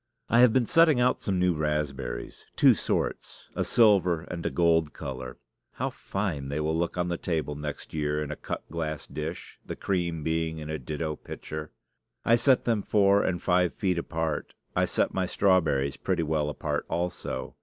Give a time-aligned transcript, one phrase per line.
[0.29, 4.93] I have been setting out some new raspberries, two sorts a silver and a gold
[4.93, 5.37] color.
[5.73, 9.59] How fine they will look on the table next year in a cut glass dish,
[9.63, 11.69] the cream being in a ditto pitcher!
[12.25, 14.55] I set them four and five feet apart.
[14.75, 17.55] I set my strawberries pretty well apart also.